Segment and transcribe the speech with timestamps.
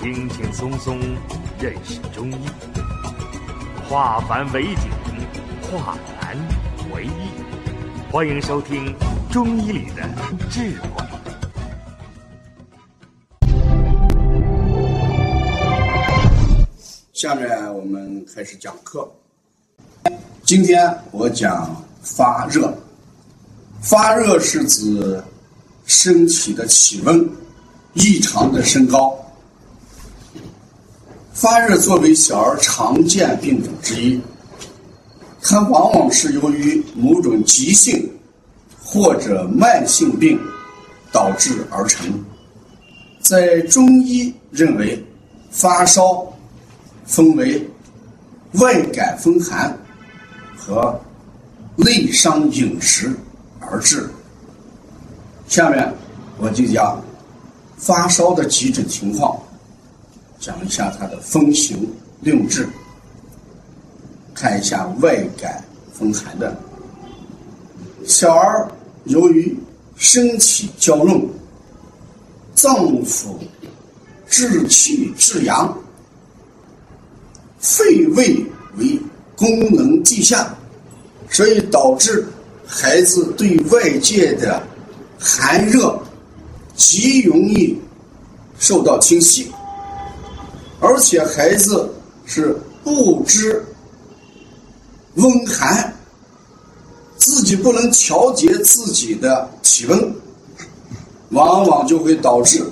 [0.00, 0.98] 轻轻松松
[1.60, 2.46] 认识中医，
[3.86, 4.90] 化繁为简，
[5.60, 6.34] 化难
[6.94, 8.10] 为易。
[8.10, 8.96] 欢迎收听
[9.30, 10.08] 《中医里的
[10.48, 10.88] 智慧》。
[17.12, 19.06] 下面我们开始讲课。
[20.44, 22.74] 今天我讲发热。
[23.82, 25.22] 发热是指
[25.84, 27.30] 身体的体温
[27.92, 29.14] 异常的升高。
[31.40, 34.20] 发热作为小儿常见病种之一，
[35.40, 38.10] 它往往是由于某种急性
[38.78, 40.38] 或者慢性病
[41.10, 42.12] 导致而成。
[43.22, 45.02] 在中医认为，
[45.50, 46.30] 发烧
[47.06, 47.66] 分为
[48.56, 49.74] 外感风寒
[50.54, 50.94] 和
[51.74, 53.10] 内伤饮食
[53.60, 54.10] 而致。
[55.48, 55.90] 下面
[56.36, 57.02] 我就讲
[57.78, 59.40] 发烧的几种情况。
[60.40, 61.86] 讲一下它的风行
[62.22, 62.66] 令治，
[64.34, 66.56] 看一下外感风寒的
[68.06, 68.66] 小儿，
[69.04, 69.54] 由于
[69.96, 71.28] 身体娇嫩，
[72.54, 72.74] 脏
[73.04, 73.36] 腑
[74.26, 75.76] 志气至阳，
[77.58, 78.42] 肺胃
[78.78, 78.98] 为
[79.36, 80.56] 功能低下，
[81.28, 82.26] 所以导致
[82.66, 84.62] 孩子对外界的
[85.18, 86.00] 寒热
[86.74, 87.78] 极容易
[88.58, 89.52] 受到侵袭。
[90.80, 91.92] 而且孩子
[92.24, 93.62] 是不知
[95.16, 95.94] 温寒，
[97.18, 100.14] 自己不能调节自己的体温，
[101.30, 102.64] 往往就会导致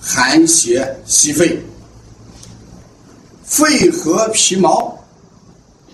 [0.00, 1.62] 寒邪袭肺，
[3.44, 4.98] 肺和皮毛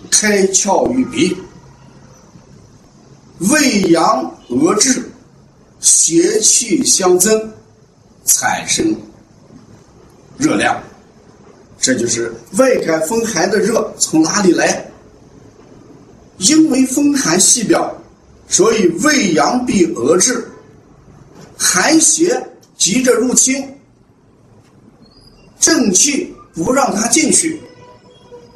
[0.09, 1.35] 开窍于鼻，
[3.51, 5.11] 胃阳遏滞，
[5.81, 7.51] 邪气相增，
[8.23, 8.95] 产生
[10.37, 10.81] 热量。
[11.87, 14.85] 这就是外感风寒的热从哪里来？
[16.37, 17.95] 因为风寒系表，
[18.49, 20.45] 所以胃阳必遏制，
[21.57, 22.45] 寒邪
[22.77, 23.65] 急着入侵，
[25.61, 27.57] 正气不让它进去，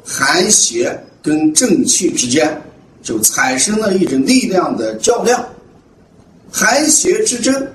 [0.04, 2.60] 寒邪跟正气之间
[3.02, 5.42] 就产生了一种力量的较量，
[6.52, 7.66] 寒邪之争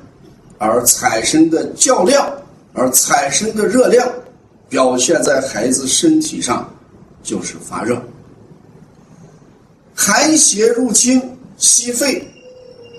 [0.60, 2.32] 而产生的较量
[2.74, 4.08] 而产生的热量。
[4.70, 6.70] 表现在孩子身体上，
[7.24, 8.02] 就是发热。
[9.96, 11.22] 寒邪入侵
[11.58, 12.28] 吸肺，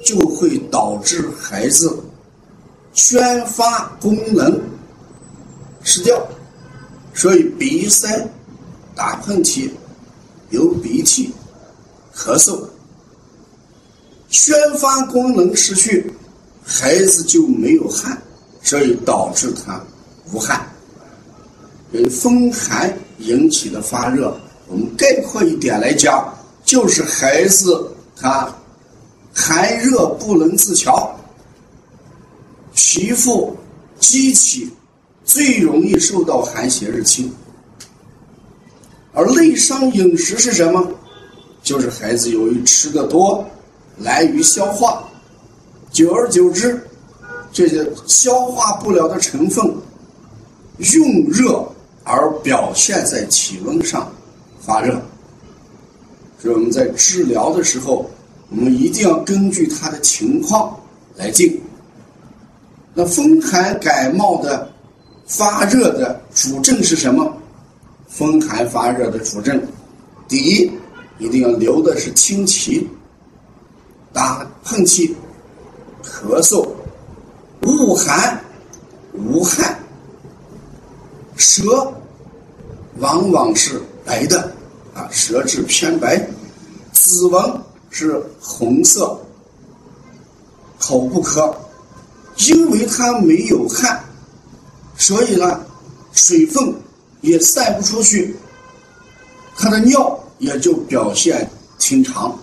[0.04, 1.96] 就会导致孩子
[2.92, 4.60] 宣发功能
[5.84, 6.26] 失掉，
[7.14, 8.26] 所以鼻塞、
[8.94, 9.70] 打喷嚏、
[10.50, 11.32] 流鼻涕、
[12.14, 12.58] 咳嗽，
[14.28, 16.12] 宣发功能失去，
[16.64, 18.20] 孩子就没有汗，
[18.62, 19.80] 所以导致他
[20.32, 20.66] 无汗。
[21.92, 26.32] 因风寒引起的发热，我们概括一点来讲，
[26.64, 28.48] 就是孩子他
[29.34, 31.18] 寒热不能自调，
[32.74, 33.56] 皮肤
[33.98, 34.70] 机体
[35.24, 37.32] 最容易受到寒邪入侵。
[39.14, 40.86] 而内伤饮食是什么？
[41.62, 43.44] 就是孩子由于吃的多，
[43.96, 45.02] 难于消化，
[45.90, 46.80] 久而久之，
[47.52, 49.64] 这些消化不了的成分
[50.78, 51.67] 用热。
[52.48, 54.10] 表现在体温上
[54.58, 54.98] 发热，
[56.40, 58.08] 所以我们在治疗的时候，
[58.48, 60.74] 我们一定要根据他的情况
[61.14, 61.60] 来进。
[62.94, 64.66] 那风寒感冒的
[65.26, 67.30] 发热的主症是什么？
[68.08, 69.62] 风寒发热的主症，
[70.26, 70.72] 第一
[71.18, 72.88] 一定要留的是清奇、
[74.10, 75.14] 打喷嚏、
[76.02, 76.66] 咳嗽、
[77.60, 78.40] 恶寒、
[79.12, 79.78] 无汗、
[81.36, 81.92] 舌。
[83.08, 84.52] 往往是白的，
[84.94, 86.18] 啊，舌质偏白，
[86.92, 87.42] 子纹
[87.88, 89.18] 是红色，
[90.78, 91.56] 口不渴，
[92.36, 94.04] 因为它没有汗，
[94.98, 95.58] 所以呢，
[96.12, 96.70] 水分
[97.22, 98.36] 也散不出去，
[99.56, 102.38] 它的尿也就表现清长。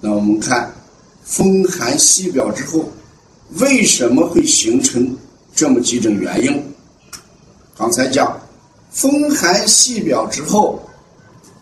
[0.00, 0.74] 那我们看，
[1.22, 2.90] 风寒西表之后，
[3.60, 5.16] 为什么会形成
[5.54, 6.60] 这么几种原因？
[7.78, 8.36] 刚才讲。
[8.90, 10.80] 风寒细表之后，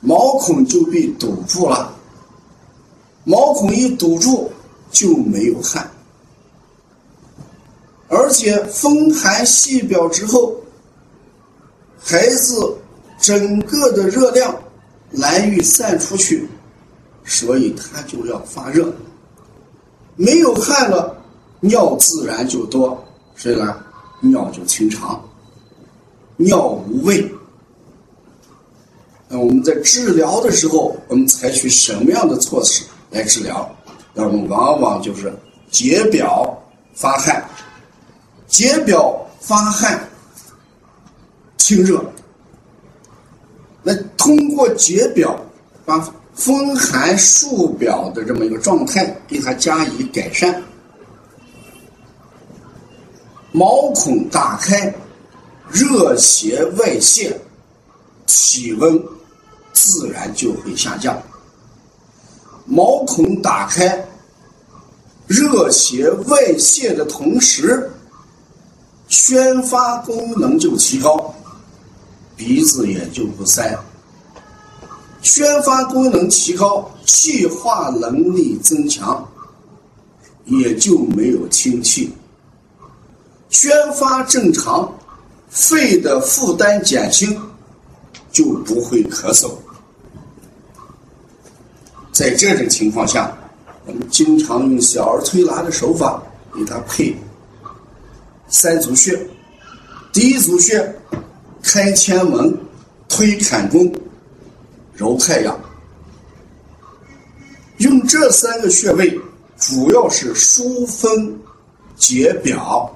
[0.00, 1.93] 毛孔就被堵住了。
[3.25, 4.50] 毛孔一堵住，
[4.91, 5.91] 就没有汗。
[8.09, 10.55] 而且风寒细表之后，
[11.99, 12.76] 孩子
[13.19, 14.55] 整个的热量
[15.11, 16.47] 难于散出去，
[17.25, 18.93] 所以他就要发热。
[20.17, 21.17] 没有汗了，
[21.61, 23.03] 尿自然就多，
[23.35, 23.75] 所以呢，
[24.21, 25.21] 尿就清长。
[26.37, 27.29] 尿无味。
[29.29, 33.69] 那我们在治疗的时候，我们采取什么样的措施来治疗？
[34.13, 35.33] 那我们往往就是
[35.71, 36.57] 解表
[36.95, 37.45] 发汗，
[38.47, 40.09] 解表发汗
[41.57, 42.05] 清热。
[43.83, 45.37] 那通过解表，
[45.85, 45.99] 把
[46.35, 50.63] 风寒束表的这么一个状态给它加以改善，
[53.53, 54.95] 毛孔打开，
[55.70, 57.40] 热邪外泄，
[58.26, 59.02] 体温
[59.72, 61.20] 自然就会下降。
[62.66, 64.06] 毛孔打开，
[65.26, 67.90] 热邪外泄的同时，
[69.08, 71.34] 宣发功能就提高。
[72.37, 73.78] 鼻子也就不塞，
[75.22, 79.26] 宣发功能提高，气化能力增强，
[80.46, 82.12] 也就没有清气。
[83.50, 84.93] 宣发正常，
[85.55, 87.41] 肺的负担减轻，
[88.33, 89.53] 就不会咳嗽。
[92.12, 93.33] 在这种情况下，
[93.87, 96.21] 我们经常用小儿推拿的手法
[96.53, 97.17] 给他配
[98.49, 99.17] 三组穴，
[100.12, 100.95] 第一组穴。
[101.62, 102.55] 开前门，
[103.09, 103.91] 推坎宫，
[104.93, 105.59] 揉太阳。
[107.79, 109.19] 用这三个穴位，
[109.57, 111.41] 主要是疏风、
[111.97, 112.95] 解表、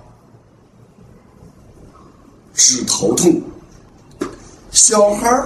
[2.58, 3.40] 止头痛。
[4.72, 5.42] 小孩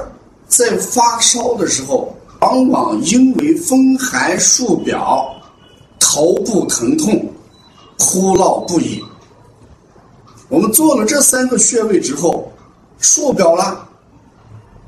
[0.48, 5.32] 在发烧的时候，往往因为风寒束表，
[6.00, 7.30] 头部疼痛，
[7.98, 9.00] 哭闹不已。
[10.48, 12.50] 我们做了这三个穴位之后。
[13.04, 13.88] 束表了，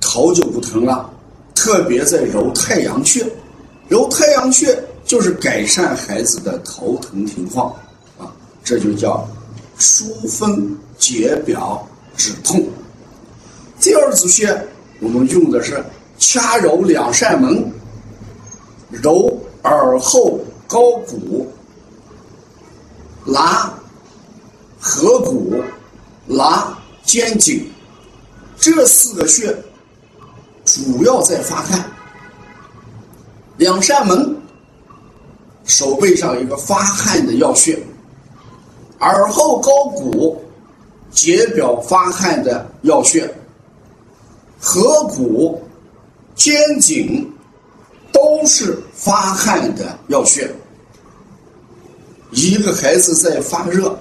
[0.00, 1.11] 头就不疼了。
[1.53, 3.27] 特别在揉太阳穴，
[3.88, 7.75] 揉太阳穴就是改善孩子的头疼情况
[8.17, 8.31] 啊，
[8.62, 9.27] 这就叫
[9.79, 11.85] 疏风解表
[12.16, 12.66] 止痛。
[13.81, 14.66] 第二组穴，
[15.00, 15.84] 我们用的是
[16.19, 17.72] 掐揉两扇门，
[18.90, 21.46] 揉耳后高骨，
[23.26, 23.72] 拉
[24.81, 25.62] 合谷，
[26.26, 27.70] 拉肩颈。
[28.56, 29.55] 这四个穴
[30.64, 31.84] 主要在发汗，
[33.58, 34.34] 两扇门
[35.64, 37.78] 手背上一个发汗的要穴，
[39.00, 40.43] 耳后高骨
[41.14, 43.32] 解表发汗的要穴，
[44.61, 45.62] 合谷、
[46.34, 47.26] 肩颈
[48.12, 50.50] 都是发汗的要穴。
[52.32, 53.96] 一个孩子在发热、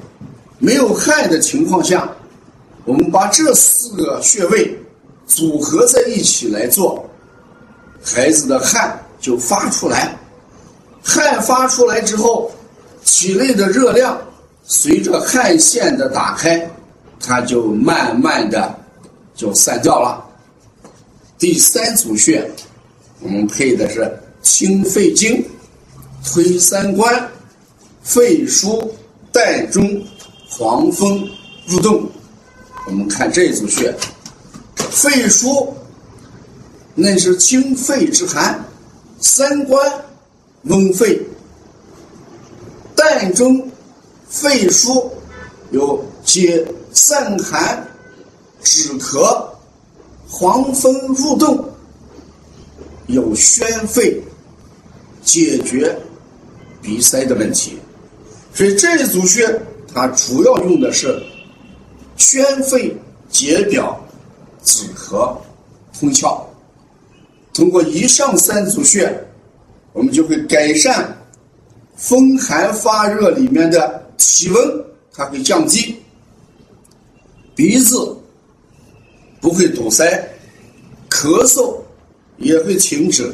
[0.58, 2.10] 没有汗的情况下。
[2.86, 4.78] 我们把这四个穴位
[5.26, 7.10] 组合在一起来做，
[8.04, 10.14] 孩子的汗就发出来。
[11.02, 12.52] 汗发出来之后，
[13.06, 14.20] 体内的热量
[14.66, 16.70] 随着汗腺的打开，
[17.26, 18.78] 它就慢慢的
[19.34, 20.22] 就散掉了。
[21.40, 22.46] 第三组穴，
[23.22, 24.12] 我们配的是
[24.42, 25.42] 清肺经、
[26.26, 27.30] 推三关、
[28.02, 28.86] 肺腧、
[29.32, 30.06] 膻中、
[30.50, 31.26] 黄风
[31.66, 32.06] 入洞。
[32.86, 33.96] 我们看这一组穴，
[34.76, 35.70] 肺腧
[36.94, 38.62] 那是清肺之寒，
[39.22, 39.82] 三关
[40.64, 41.20] 温肺，
[42.96, 43.66] 膻中
[44.30, 45.10] 肺腧
[45.72, 47.86] 有解散寒、
[48.62, 49.46] 止咳，
[50.28, 51.64] 黄风入洞
[53.08, 54.22] 有宣肺、
[55.24, 55.94] 解决
[56.82, 57.78] 鼻塞的问题，
[58.54, 59.62] 所以这一组穴
[59.94, 61.22] 它主要用的是。
[62.16, 62.96] 宣肺
[63.28, 64.00] 解表、
[64.64, 65.36] 止咳、
[66.00, 66.40] 通窍，
[67.52, 69.12] 通过以上三组穴，
[69.94, 71.12] 我们就会改善
[71.96, 75.96] 风寒发热里面的体温，它会降低，
[77.56, 78.18] 鼻子
[79.42, 80.06] 不会堵塞，
[81.10, 81.76] 咳嗽
[82.38, 83.34] 也会停止，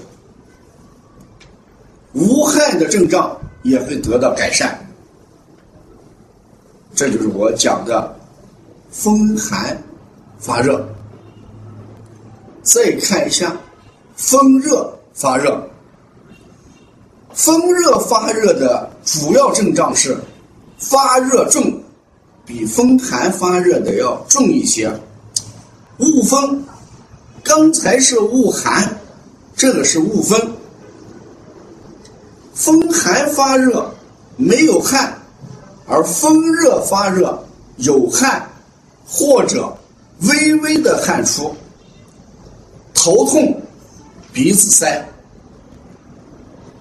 [2.14, 4.80] 无汗的症状也会得到改善。
[6.94, 8.16] 这就是我讲的。
[8.92, 9.80] 风寒
[10.40, 10.84] 发热，
[12.64, 13.56] 再看一下
[14.16, 15.64] 风热发热。
[17.36, 20.18] 风热发热的主要症状是
[20.80, 21.79] 发热重，
[22.50, 24.91] 比风寒发热的要重一些。
[26.00, 26.63] 恶风，
[27.44, 28.91] 刚才是恶寒，
[29.56, 30.51] 这个是恶风。
[32.56, 33.88] 风寒发热
[34.36, 35.15] 没有汗，
[35.86, 37.39] 而风热发热
[37.77, 38.44] 有汗。
[39.08, 39.75] 或者
[40.22, 41.51] 微微的汗出，
[42.94, 43.60] 头痛，
[44.32, 45.03] 鼻子塞，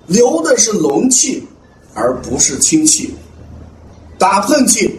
[0.07, 1.47] 流的是浓气
[1.95, 3.15] 而不是清气，
[4.19, 4.91] 打喷嚏，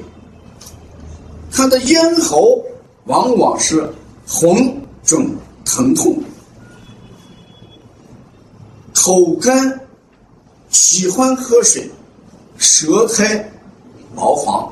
[1.51, 2.63] 他的咽喉
[3.05, 3.87] 往往是
[4.27, 5.29] 红肿
[5.65, 6.21] 疼痛、
[8.93, 9.79] 口干、
[10.69, 11.89] 喜欢喝水、
[12.57, 13.49] 舌苔
[14.15, 14.71] 毛黄。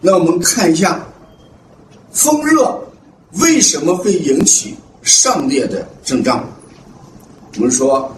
[0.00, 1.04] 那我们看一下，
[2.12, 2.78] 风热
[3.40, 6.44] 为什么会引起上列的症状？
[7.56, 8.14] 我们说，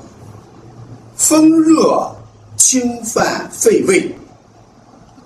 [1.17, 2.15] 风热
[2.57, 4.15] 侵犯肺胃，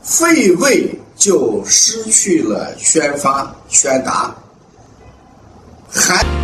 [0.05, 4.35] 肺胃就失去了宣发宣达，
[5.91, 6.44] 寒。